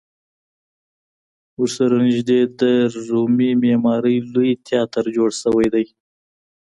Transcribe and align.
ورسره 1.61 1.95
نږدې 2.07 2.39
د 2.59 2.61
رومي 3.07 3.51
معمارۍ 3.63 4.17
لوی 4.33 4.51
تیاتر 4.67 5.03
جوړ 5.15 5.29
شوی 5.41 5.67
دی. 5.73 5.85